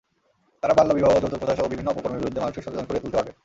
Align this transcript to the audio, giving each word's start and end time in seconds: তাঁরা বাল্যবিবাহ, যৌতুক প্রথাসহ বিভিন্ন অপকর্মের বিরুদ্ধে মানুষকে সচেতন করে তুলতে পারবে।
তাঁরা 0.61 0.77
বাল্যবিবাহ, 0.77 1.13
যৌতুক 1.21 1.39
প্রথাসহ 1.41 1.65
বিভিন্ন 1.73 1.87
অপকর্মের 1.91 2.21
বিরুদ্ধে 2.21 2.41
মানুষকে 2.41 2.63
সচেতন 2.65 2.85
করে 2.87 3.01
তুলতে 3.03 3.17
পারবে। 3.19 3.31